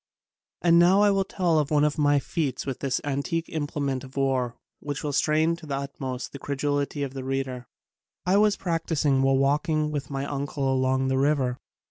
[0.63, 4.17] And now I will tell of one of my feats with this antique implement of
[4.17, 7.67] war which will strain to the utmost the credulity of the reader.
[8.25, 11.59] I was practicing while walking with my uncle along the river.